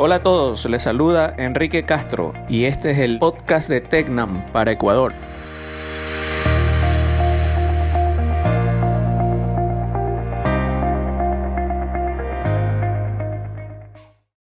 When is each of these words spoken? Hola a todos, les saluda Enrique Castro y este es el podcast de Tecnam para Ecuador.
Hola 0.00 0.14
a 0.16 0.22
todos, 0.22 0.64
les 0.66 0.84
saluda 0.84 1.34
Enrique 1.38 1.82
Castro 1.82 2.32
y 2.48 2.66
este 2.66 2.92
es 2.92 2.98
el 2.98 3.18
podcast 3.18 3.68
de 3.68 3.80
Tecnam 3.80 4.46
para 4.52 4.70
Ecuador. 4.70 5.12